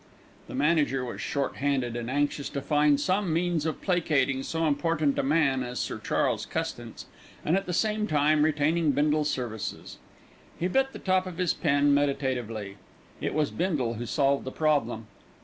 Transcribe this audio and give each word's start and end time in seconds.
The 0.47 0.55
manager 0.55 1.05
was 1.05 1.21
short 1.21 1.57
handed 1.57 1.95
and 1.95 2.09
anxious 2.09 2.49
to 2.49 2.61
find 2.63 2.99
some 2.99 3.31
means 3.31 3.67
of 3.67 3.83
placating 3.83 4.41
so 4.41 4.65
important 4.65 5.19
a 5.19 5.21
man 5.21 5.61
as 5.61 5.77
Sir 5.77 5.99
Charles 5.99 6.47
Custance, 6.47 7.05
and, 7.45 7.55
at 7.55 7.67
the 7.67 7.71
same 7.71 8.07
time, 8.07 8.41
retaining 8.43 8.93
Bindle's 8.93 9.29
services. 9.29 9.99
He 10.59 10.67
bit 10.67 10.93
the 10.93 10.97
top 10.97 11.27
of 11.27 11.37
his 11.37 11.53
pen 11.53 11.93
meditatively. 11.93 12.77
It 13.21 13.35
was 13.35 13.51
Bindle 13.51 13.93
who 13.93 14.07
solved 14.07 14.43
the 14.43 14.51
problem. 14.51 15.05